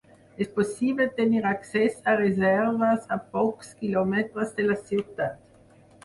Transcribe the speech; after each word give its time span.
És 0.43 0.47
possible 0.53 1.03
tenir 1.17 1.41
accés 1.49 1.99
a 2.13 2.15
reserves 2.21 3.05
a 3.15 3.17
pocs 3.35 3.69
quilòmetres 3.83 4.57
de 4.61 4.65
la 4.71 4.79
ciutat. 4.89 5.37